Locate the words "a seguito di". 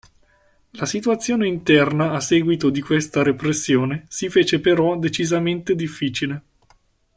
2.13-2.81